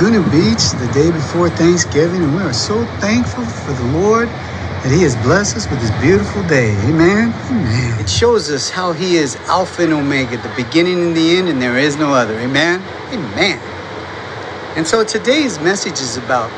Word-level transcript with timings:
Laguna 0.00 0.22
Beach 0.30 0.70
the 0.78 0.88
day 0.94 1.10
before 1.10 1.50
Thanksgiving, 1.50 2.22
and 2.22 2.32
we 2.36 2.40
are 2.40 2.52
so 2.52 2.84
thankful 3.00 3.44
for 3.44 3.72
the 3.72 3.98
Lord 3.98 4.28
that 4.28 4.92
He 4.94 5.02
has 5.02 5.16
blessed 5.16 5.56
us 5.56 5.68
with 5.68 5.80
this 5.80 5.90
beautiful 6.00 6.40
day. 6.44 6.70
Amen. 6.84 7.34
Amen. 7.50 8.00
It 8.00 8.08
shows 8.08 8.48
us 8.48 8.70
how 8.70 8.92
He 8.92 9.16
is 9.16 9.34
Alpha 9.48 9.82
and 9.82 9.92
Omega, 9.92 10.36
the 10.36 10.52
beginning 10.54 11.02
and 11.02 11.16
the 11.16 11.36
end, 11.36 11.48
and 11.48 11.60
there 11.60 11.76
is 11.76 11.96
no 11.96 12.12
other. 12.12 12.38
Amen. 12.38 12.80
Amen. 13.12 13.58
And 14.76 14.86
so 14.86 15.02
today's 15.02 15.58
message 15.58 16.00
is 16.00 16.16
about 16.16 16.52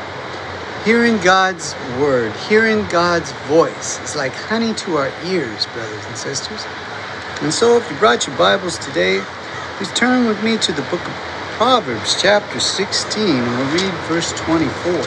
hearing 0.85 1.17
God's 1.17 1.73
word, 1.99 2.31
hearing 2.47 2.85
God's 2.89 3.31
voice. 3.49 3.99
It's 4.01 4.15
like 4.15 4.33
honey 4.33 4.75
to 4.75 4.97
our 4.97 5.11
ears, 5.25 5.65
brothers 5.73 6.05
and 6.05 6.15
sisters. 6.15 6.63
And 7.41 7.51
so 7.51 7.75
if 7.77 7.89
you 7.89 7.97
brought 7.97 8.27
your 8.27 8.37
Bibles 8.37 8.77
today, 8.77 9.19
please 9.77 9.91
turn 9.93 10.27
with 10.27 10.43
me 10.43 10.57
to 10.59 10.71
the 10.71 10.83
book 10.83 11.01
of 11.07 11.40
Proverbs, 11.61 12.19
chapter 12.19 12.59
16, 12.59 13.21
and 13.21 13.45
we'll 13.45 13.73
read 13.77 13.93
verse 14.09 14.33
24. 14.33 14.97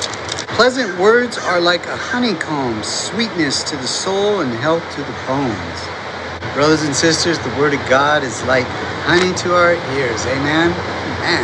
Pleasant 0.54 0.96
words 1.00 1.36
are 1.36 1.60
like 1.60 1.84
a 1.86 1.96
honeycomb, 1.96 2.80
sweetness 2.84 3.64
to 3.64 3.76
the 3.76 3.88
soul 3.88 4.38
and 4.38 4.54
health 4.62 4.88
to 4.94 5.02
the 5.02 5.16
bones. 5.26 6.54
Brothers 6.54 6.84
and 6.84 6.94
sisters, 6.94 7.40
the 7.40 7.50
Word 7.58 7.74
of 7.74 7.84
God 7.88 8.22
is 8.22 8.40
like 8.44 8.62
honey 9.02 9.34
to 9.42 9.52
our 9.52 9.74
ears. 9.98 10.24
Amen? 10.26 10.70
Amen. 10.70 11.42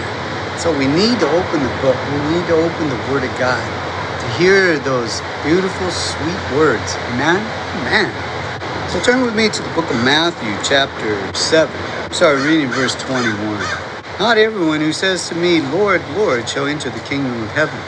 So 0.61 0.71
we 0.79 0.87
need 0.87 1.19
to 1.19 1.27
open 1.27 1.59
the 1.59 1.75
book. 1.83 1.99
We 2.15 2.39
need 2.39 2.47
to 2.47 2.55
open 2.55 2.89
the 2.89 3.03
Word 3.11 3.25
of 3.25 3.35
God 3.37 3.67
to 3.67 4.27
hear 4.39 4.79
those 4.79 5.21
beautiful, 5.43 5.91
sweet 5.91 6.39
words. 6.55 6.95
Amen? 7.11 7.43
Amen. 7.83 8.15
So 8.89 9.03
turn 9.03 9.23
with 9.23 9.35
me 9.35 9.49
to 9.49 9.61
the 9.61 9.75
book 9.75 9.91
of 9.91 9.97
Matthew, 10.07 10.55
chapter 10.63 11.19
7. 11.35 11.67
Sorry, 12.15 12.41
reading 12.47 12.69
verse 12.69 12.95
21. 13.03 13.90
Not 14.21 14.37
everyone 14.37 14.81
who 14.81 14.93
says 14.93 15.31
to 15.31 15.35
me, 15.35 15.63
Lord, 15.63 16.03
Lord, 16.11 16.47
shall 16.47 16.67
enter 16.67 16.91
the 16.91 17.01
kingdom 17.01 17.43
of 17.43 17.53
heaven, 17.53 17.81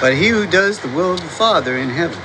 but 0.00 0.14
he 0.14 0.28
who 0.28 0.46
does 0.46 0.78
the 0.78 0.86
will 0.86 1.14
of 1.14 1.20
the 1.20 1.26
Father 1.26 1.76
in 1.76 1.88
heaven. 1.88 2.20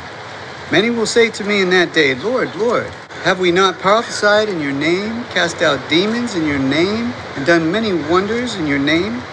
Many 0.71 0.91
will 0.91 1.07
say 1.07 1.31
to 1.31 1.43
me 1.43 1.59
in 1.59 1.71
that 1.71 1.91
day, 1.91 2.13
Lord, 2.13 2.55
Lord, 2.55 2.85
have 3.23 3.39
we 3.39 3.51
not 3.51 3.79
prophesied 3.79 4.47
in 4.47 4.61
your 4.61 4.73
name, 4.73 5.23
cast 5.33 5.63
out 5.63 5.89
demons 5.89 6.35
in 6.35 6.45
your 6.45 6.59
name, 6.59 7.15
and 7.35 7.47
done 7.47 7.71
many 7.71 7.93
wonders 7.93 8.53
in 8.53 8.67
your 8.67 8.77
name? 8.77 9.23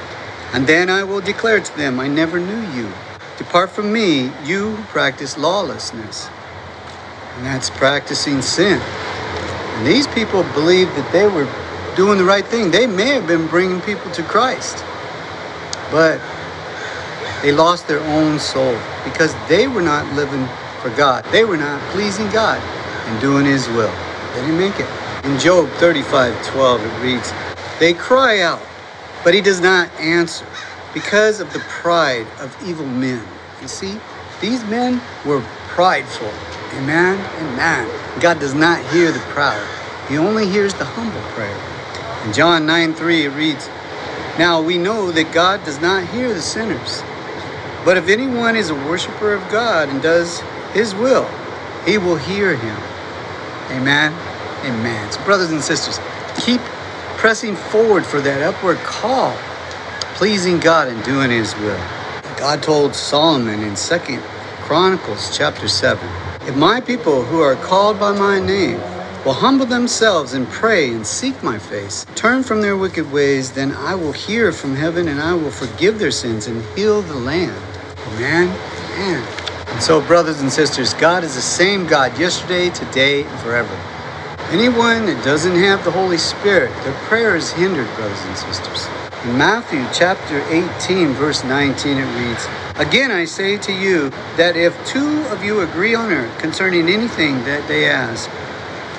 And 0.55 0.67
then 0.67 0.89
I 0.89 1.05
will 1.05 1.21
declare 1.21 1.61
to 1.61 1.77
them, 1.77 2.01
I 2.01 2.09
never 2.09 2.41
knew 2.41 2.63
you. 2.73 2.91
Depart 3.37 3.69
from 3.69 3.93
me, 3.93 4.33
you 4.43 4.77
who 4.77 4.83
practice 4.85 5.37
lawlessness. 5.37 6.31
And 7.37 7.45
that's 7.45 7.69
practicing 7.69 8.41
sin. 8.41 8.81
And 8.81 9.87
these 9.87 10.07
people 10.07 10.45
believed 10.55 10.97
that 10.97 11.13
they 11.13 11.29
were 11.29 11.47
doing 11.97 12.19
the 12.19 12.25
right 12.25 12.45
thing. 12.47 12.71
They 12.71 12.87
may 12.87 13.09
have 13.11 13.27
been 13.27 13.49
bringing 13.49 13.81
people 13.81 14.11
to 14.13 14.23
Christ, 14.23 14.85
but 15.91 16.21
they 17.43 17.53
lost 17.53 17.89
their 17.89 18.01
own 18.01 18.39
soul 18.39 18.79
because 19.05 19.35
they 19.49 19.67
were 19.69 19.83
not 19.83 20.07
living 20.15 20.47
for 20.83 20.91
God. 20.91 21.25
They 21.33 21.45
were 21.45 21.57
not 21.57 21.81
pleasing 21.91 22.29
God 22.31 22.61
and 23.09 23.21
doing 23.21 23.47
His 23.47 23.69
will. 23.69 23.95
They 24.35 24.43
didn't 24.43 24.59
make 24.59 24.79
it. 24.79 24.89
In 25.25 25.39
Job 25.39 25.69
35 25.71 26.45
12, 26.47 26.83
it 26.85 27.03
reads, 27.03 27.33
They 27.81 27.95
cry 27.95 28.41
out, 28.41 28.63
but 29.25 29.35
he 29.35 29.41
does 29.41 29.61
not 29.61 29.91
answer 29.99 30.47
because 30.95 31.41
of 31.41 31.53
the 31.53 31.61
pride 31.61 32.27
of 32.41 32.57
evil 32.63 32.87
men. 32.87 33.27
You 33.63 33.69
see, 33.69 33.99
these 34.41 34.65
men 34.65 35.03
were 35.25 35.43
prideful. 35.69 36.33
Amen. 36.73 37.27
Amen. 37.39 37.91
God 38.21 38.39
does 38.39 38.55
not 38.55 38.85
hear 38.93 39.13
the 39.13 39.21
proud. 39.21 39.67
He 40.09 40.19
only 40.19 40.47
hears 40.47 40.75
the 40.75 40.85
humble 40.85 41.23
prayer. 41.35 41.76
John 42.33 42.67
9 42.67 42.95
3, 42.95 43.27
it 43.27 43.29
reads, 43.31 43.69
Now 44.39 44.63
we 44.63 44.79
know 44.79 45.11
that 45.13 45.33
God 45.33 45.65
does 45.65 45.81
not 45.81 46.07
hear 46.09 46.33
the 46.33 46.43
sinners. 46.43 47.03
But 47.85 47.97
if 47.97 48.09
anyone 48.09 48.57
is 48.57 48.71
a 48.71 48.75
worshiper 48.75 49.33
of 49.35 49.49
God 49.51 49.89
and 49.89 50.03
does 50.03 50.43
his 50.73 50.95
will, 50.95 51.29
he 51.85 51.99
will 51.99 52.17
hear 52.17 52.57
him. 52.57 52.79
Amen. 53.71 54.13
Amen. 54.65 55.13
So, 55.13 55.23
brothers 55.25 55.51
and 55.51 55.63
sisters, 55.63 56.01
keep 56.39 56.61
pressing 57.17 57.57
forward 57.57 58.05
for 58.05 58.21
that 58.21 58.43
upward 58.43 58.79
call, 58.79 59.37
pleasing 60.15 60.61
God 60.61 60.89
and 60.89 61.03
doing 61.05 61.31
His 61.31 61.55
will. 61.57 61.81
God 62.37 62.63
told 62.63 62.95
Solomon 62.95 63.63
in 63.63 63.77
Second 63.77 64.21
Chronicles 64.63 65.37
chapter 65.37 65.69
7 65.69 66.09
If 66.47 66.57
my 66.57 66.81
people 66.81 67.25
who 67.25 67.41
are 67.41 67.57
called 67.57 67.99
by 67.99 68.13
my 68.13 68.39
name 68.39 68.79
will 69.25 69.35
humble 69.35 69.67
themselves 69.67 70.33
and 70.35 70.49
pray 70.49 70.93
and 70.93 71.07
seek 71.07 71.43
my 71.43 71.59
face, 71.59 72.07
turn 72.15 72.43
from 72.43 72.61
their 72.63 72.77
wicked 72.77 73.11
ways, 73.13 73.53
then 73.53 73.73
I 73.73 73.95
will 73.95 74.13
hear 74.13 74.53
from 74.53 74.77
heaven 74.77 75.09
and 75.09 75.21
I 75.21 75.35
will 75.35 75.51
forgive 75.51 75.99
their 75.99 76.11
sins 76.11 76.47
and 76.47 76.63
heal 76.77 77.03
the 77.03 77.15
land. 77.15 77.63
Amen. 78.15 78.49
Amen. 78.95 79.25
And 79.69 79.83
so, 79.83 80.01
brothers 80.01 80.41
and 80.41 80.51
sisters, 80.51 80.95
God 80.95 81.25
is 81.25 81.35
the 81.35 81.41
same 81.41 81.87
God 81.87 82.19
yesterday, 82.19 82.71
today, 82.71 83.25
and 83.25 83.41
forever. 83.41 83.77
Anyone 84.51 85.07
that 85.07 85.25
doesn't 85.25 85.57
have 85.57 85.85
the 85.85 85.91
Holy 85.91 86.19
Spirit, 86.19 86.73
their 86.85 86.95
prayer 87.09 87.35
is 87.37 87.53
hindered, 87.53 87.89
brothers 87.97 88.25
and 88.25 88.37
sisters. 88.37 88.89
In 89.25 89.37
Matthew 89.37 89.85
chapter 89.93 90.41
18, 90.49 91.09
verse 91.15 91.43
19, 91.43 91.99
it 91.99 92.05
reads, 92.17 92.47
Again 92.79 93.11
I 93.11 93.25
say 93.25 93.59
to 93.59 93.73
you 93.73 94.11
that 94.37 94.55
if 94.55 94.73
two 94.87 95.27
of 95.31 95.43
you 95.43 95.63
agree 95.63 95.97
on 95.97 96.13
earth 96.13 96.39
concerning 96.39 96.89
anything 96.89 97.43
that 97.45 97.67
they 97.67 97.91
ask, 97.91 98.31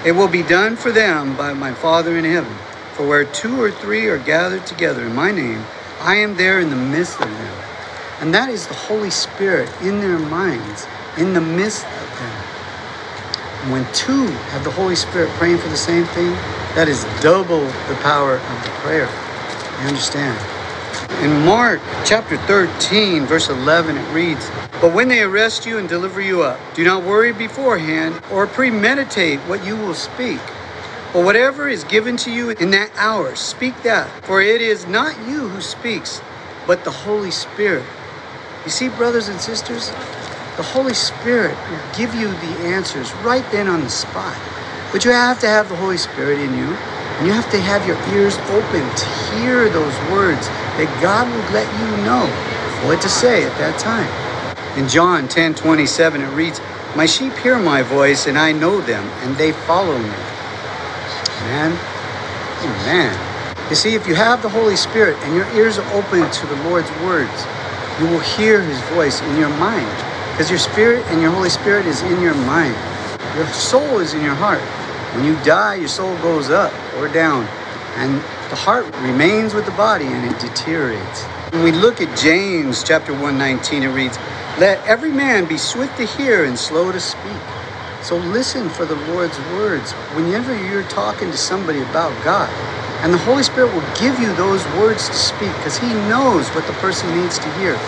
it 0.05 0.13
will 0.13 0.27
be 0.27 0.43
done 0.43 0.75
for 0.75 0.91
them 0.91 1.35
by 1.37 1.53
my 1.53 1.73
Father 1.73 2.17
in 2.17 2.25
heaven. 2.25 2.55
For 2.93 3.07
where 3.07 3.25
two 3.25 3.61
or 3.61 3.71
three 3.71 4.07
are 4.07 4.19
gathered 4.19 4.65
together 4.65 5.05
in 5.05 5.15
my 5.15 5.31
name, 5.31 5.65
I 5.99 6.15
am 6.17 6.37
there 6.37 6.59
in 6.59 6.69
the 6.69 6.75
midst 6.75 7.21
of 7.21 7.29
them. 7.29 7.55
And 8.21 8.33
that 8.33 8.49
is 8.49 8.67
the 8.67 8.73
Holy 8.75 9.11
Spirit 9.11 9.69
in 9.81 10.01
their 10.01 10.19
minds, 10.19 10.87
in 11.17 11.33
the 11.33 11.41
midst 11.41 11.85
of 11.85 12.19
them. 12.19 12.43
And 13.63 13.71
When 13.71 13.85
two 13.93 14.27
have 14.51 14.63
the 14.63 14.71
Holy 14.71 14.95
Spirit 14.95 15.29
praying 15.31 15.59
for 15.59 15.69
the 15.69 15.77
same 15.77 16.05
thing, 16.05 16.31
that 16.75 16.87
is 16.89 17.05
double 17.21 17.65
the 17.89 17.97
power 18.01 18.35
of 18.37 18.63
the 18.63 18.71
prayer. 18.81 19.09
You 19.81 19.87
understand? 19.89 20.39
In 21.23 21.45
Mark 21.45 21.81
chapter 22.05 22.37
13, 22.37 23.25
verse 23.25 23.49
11, 23.49 23.97
it 23.97 24.13
reads, 24.13 24.49
But 24.81 24.93
when 24.93 25.07
they 25.09 25.23
arrest 25.23 25.65
you 25.65 25.79
and 25.79 25.89
deliver 25.89 26.21
you 26.21 26.43
up, 26.43 26.59
do 26.75 26.83
not 26.85 27.03
worry 27.03 27.33
beforehand 27.33 28.21
or 28.31 28.45
premeditate 28.47 29.39
what 29.41 29.63
you 29.65 29.75
will 29.75 29.95
speak. 29.95 30.39
But 31.13 31.25
whatever 31.25 31.67
is 31.67 31.83
given 31.83 32.15
to 32.17 32.31
you 32.31 32.51
in 32.51 32.71
that 32.71 32.91
hour, 32.95 33.35
speak 33.35 33.81
that. 33.83 34.07
For 34.25 34.39
it 34.41 34.61
is 34.61 34.85
not 34.85 35.17
you 35.27 35.49
who 35.49 35.61
speaks, 35.61 36.21
but 36.67 36.83
the 36.83 36.91
Holy 36.91 37.31
Spirit. 37.31 37.85
You 38.65 38.69
see, 38.69 38.89
brothers 38.89 39.29
and 39.29 39.41
sisters, 39.41 39.89
the 40.57 40.63
Holy 40.63 40.93
Spirit 40.93 41.57
will 41.71 41.81
give 41.97 42.13
you 42.13 42.29
the 42.29 42.67
answers 42.67 43.11
right 43.25 43.45
then 43.51 43.67
on 43.67 43.81
the 43.81 43.89
spot. 43.89 44.37
But 44.91 45.05
you 45.05 45.11
have 45.11 45.39
to 45.39 45.47
have 45.47 45.69
the 45.69 45.75
Holy 45.77 45.97
Spirit 45.97 46.39
in 46.39 46.53
you, 46.53 46.75
and 47.17 47.25
you 47.25 47.33
have 47.33 47.49
to 47.51 47.59
have 47.59 47.87
your 47.87 47.97
ears 48.13 48.37
open 48.49 48.81
to 48.95 49.05
hear 49.31 49.69
those 49.69 49.99
words 50.11 50.47
that 50.77 50.99
God 51.01 51.29
will 51.29 51.51
let 51.51 51.73
you 51.73 51.97
know 52.03 52.27
what 52.85 53.01
to 53.01 53.09
say 53.09 53.45
at 53.45 53.57
that 53.57 53.79
time. 53.79 54.11
In 54.77 54.87
John 54.87 55.27
10 55.27 55.55
27, 55.55 56.21
it 56.21 56.27
reads, 56.35 56.61
My 56.95 57.07
sheep 57.07 57.33
hear 57.33 57.57
my 57.57 57.81
voice, 57.81 58.27
and 58.27 58.37
I 58.37 58.51
know 58.51 58.79
them, 58.79 59.03
and 59.23 59.35
they 59.35 59.51
follow 59.51 59.97
me. 59.97 60.13
Amen. 61.41 61.75
Amen. 62.61 63.69
You 63.69 63.75
see, 63.75 63.95
if 63.95 64.07
you 64.07 64.13
have 64.13 64.43
the 64.43 64.49
Holy 64.49 64.75
Spirit 64.75 65.17
and 65.23 65.35
your 65.35 65.47
ears 65.55 65.79
are 65.79 65.93
open 65.93 66.29
to 66.29 66.45
the 66.45 66.55
Lord's 66.69 66.91
words, 67.01 67.47
you 67.99 68.05
will 68.05 68.19
hear 68.19 68.61
his 68.61 68.79
voice 68.93 69.19
in 69.23 69.37
your 69.37 69.49
mind. 69.49 69.89
Because 70.31 70.51
your 70.51 70.59
spirit 70.59 71.03
and 71.07 71.23
your 71.23 71.31
Holy 71.31 71.49
Spirit 71.49 71.87
is 71.87 72.03
in 72.03 72.21
your 72.21 72.35
mind. 72.35 72.75
Your 73.35 73.47
soul 73.47 73.97
is 73.97 74.13
in 74.13 74.21
your 74.21 74.35
heart. 74.35 74.61
When 75.15 75.25
you 75.25 75.35
die, 75.43 75.75
your 75.75 75.87
soul 75.87 76.15
goes 76.17 76.51
up 76.51 76.71
or 76.97 77.07
down. 77.07 77.47
And 77.95 78.21
the 78.51 78.55
heart 78.55 78.85
remains 79.01 79.55
with 79.55 79.65
the 79.65 79.71
body 79.71 80.05
and 80.05 80.31
it 80.31 80.39
deteriorates. 80.39 81.23
When 81.51 81.63
we 81.63 81.71
look 81.71 81.99
at 81.99 82.15
James 82.17 82.83
chapter 82.83 83.13
119, 83.13 83.81
it 83.81 83.87
reads, 83.87 84.19
Let 84.59 84.83
every 84.87 85.11
man 85.11 85.45
be 85.45 85.57
swift 85.59 85.97
to 85.97 86.05
hear 86.05 86.43
and 86.43 86.57
slow 86.57 86.91
to 86.91 86.99
speak. 86.99 87.41
So 88.01 88.17
listen 88.17 88.69
for 88.69 88.85
the 88.85 88.95
Lord's 88.95 89.37
words 89.53 89.91
whenever 90.15 90.57
you're 90.57 90.89
talking 90.89 91.29
to 91.29 91.37
somebody 91.37 91.83
about 91.83 92.11
God. 92.23 92.49
And 93.03 93.13
the 93.13 93.19
Holy 93.19 93.43
Spirit 93.43 93.71
will 93.71 93.85
give 93.99 94.19
you 94.19 94.33
those 94.33 94.65
words 94.69 95.09
to 95.09 95.15
speak 95.15 95.53
because 95.57 95.77
He 95.77 95.93
knows 96.09 96.49
what 96.55 96.65
the 96.65 96.73
person 96.73 97.15
needs 97.21 97.37
to 97.37 97.51
hear. 97.59 97.79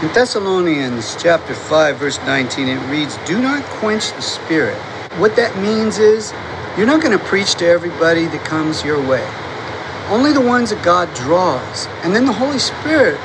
In 0.00 0.08
Thessalonians 0.14 1.14
chapter 1.22 1.52
5 1.52 1.98
verse 1.98 2.18
19 2.24 2.68
it 2.68 2.80
reads, 2.90 3.18
"Do 3.26 3.38
not 3.38 3.62
quench 3.78 4.10
the 4.14 4.22
spirit." 4.22 4.78
What 5.18 5.36
that 5.36 5.58
means 5.58 5.98
is 5.98 6.32
you're 6.78 6.86
not 6.86 7.02
going 7.02 7.18
to 7.18 7.24
preach 7.24 7.56
to 7.56 7.66
everybody 7.66 8.28
that 8.28 8.44
comes 8.46 8.82
your 8.82 8.98
way. 8.98 9.26
Only 10.08 10.32
the 10.32 10.40
ones 10.40 10.70
that 10.70 10.82
God 10.82 11.12
draws. 11.12 11.86
And 12.02 12.16
then 12.16 12.24
the 12.24 12.32
Holy 12.32 12.58
Spirit 12.58 13.20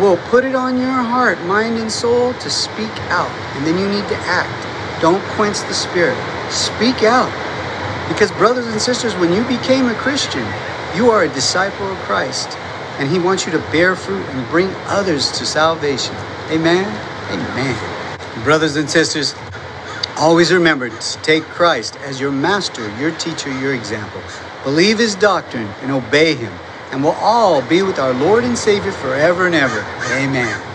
will 0.00 0.16
put 0.28 0.44
it 0.44 0.54
on 0.54 0.78
your 0.78 1.02
heart, 1.02 1.40
mind 1.42 1.78
and 1.78 1.92
soul 1.92 2.34
to 2.34 2.50
speak 2.50 2.90
out. 3.10 3.30
And 3.56 3.66
then 3.66 3.78
you 3.78 3.88
need 3.88 4.08
to 4.08 4.16
act. 4.24 5.02
Don't 5.02 5.22
quench 5.36 5.58
the 5.68 5.74
spirit. 5.74 6.16
Speak 6.50 7.02
out. 7.02 7.30
Because 8.08 8.32
brothers 8.32 8.66
and 8.66 8.80
sisters, 8.80 9.14
when 9.16 9.32
you 9.32 9.44
became 9.44 9.88
a 9.88 9.94
Christian, 9.94 10.46
you 10.96 11.10
are 11.10 11.24
a 11.24 11.28
disciple 11.28 11.90
of 11.92 11.98
Christ. 11.98 12.48
and 12.98 13.08
He 13.08 13.18
wants 13.18 13.46
you 13.46 13.52
to 13.52 13.58
bear 13.70 13.94
fruit 13.94 14.26
and 14.28 14.48
bring 14.50 14.68
others 14.86 15.30
to 15.38 15.46
salvation. 15.46 16.14
Amen. 16.50 16.84
Amen. 17.30 18.44
Brothers 18.44 18.76
and 18.76 18.90
sisters, 18.90 19.34
always 20.18 20.52
remember 20.52 20.90
to 20.90 21.18
take 21.22 21.44
Christ 21.44 21.96
as 21.98 22.20
your 22.20 22.32
master, 22.32 22.94
your 22.98 23.12
teacher, 23.12 23.50
your 23.60 23.74
example. 23.74 24.20
Believe 24.64 24.98
His 24.98 25.14
doctrine 25.14 25.68
and 25.80 25.92
obey 25.92 26.34
Him, 26.34 26.52
and 26.92 27.02
we'll 27.02 27.12
all 27.12 27.62
be 27.62 27.82
with 27.82 27.98
our 27.98 28.12
Lord 28.14 28.44
and 28.44 28.58
Savior 28.58 28.92
forever 28.92 29.46
and 29.46 29.54
ever. 29.54 29.84
Amen. 30.12 30.69